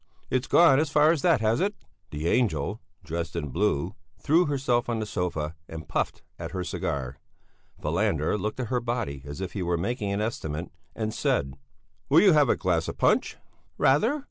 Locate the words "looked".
8.35-8.59